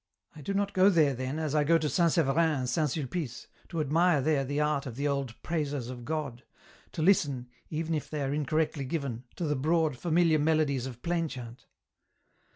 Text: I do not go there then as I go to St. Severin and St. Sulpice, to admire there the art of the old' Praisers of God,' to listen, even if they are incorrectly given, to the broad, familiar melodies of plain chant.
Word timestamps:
I 0.35 0.41
do 0.41 0.55
not 0.55 0.73
go 0.73 0.89
there 0.89 1.13
then 1.13 1.37
as 1.37 1.53
I 1.53 1.63
go 1.63 1.77
to 1.77 1.87
St. 1.87 2.11
Severin 2.11 2.49
and 2.61 2.67
St. 2.67 2.89
Sulpice, 2.89 3.45
to 3.69 3.79
admire 3.81 4.19
there 4.19 4.43
the 4.43 4.59
art 4.59 4.87
of 4.87 4.95
the 4.95 5.07
old' 5.07 5.39
Praisers 5.43 5.89
of 5.91 6.05
God,' 6.05 6.43
to 6.93 7.03
listen, 7.03 7.47
even 7.69 7.93
if 7.93 8.09
they 8.09 8.23
are 8.23 8.33
incorrectly 8.33 8.85
given, 8.85 9.25
to 9.35 9.43
the 9.45 9.55
broad, 9.55 9.95
familiar 9.95 10.39
melodies 10.39 10.87
of 10.87 11.03
plain 11.03 11.27
chant. 11.27 11.67